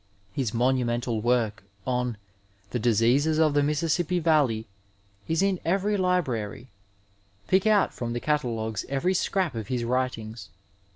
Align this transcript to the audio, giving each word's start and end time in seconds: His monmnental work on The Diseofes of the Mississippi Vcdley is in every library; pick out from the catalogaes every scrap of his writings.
His 0.33 0.51
monmnental 0.51 1.21
work 1.21 1.63
on 1.85 2.17
The 2.71 2.79
Diseofes 2.79 3.37
of 3.37 3.53
the 3.53 3.61
Mississippi 3.61 4.19
Vcdley 4.19 4.65
is 5.27 5.43
in 5.43 5.59
every 5.63 5.95
library; 5.95 6.71
pick 7.47 7.67
out 7.67 7.93
from 7.93 8.13
the 8.13 8.19
catalogaes 8.19 8.83
every 8.89 9.13
scrap 9.13 9.53
of 9.53 9.67
his 9.67 9.83
writings. 9.83 10.49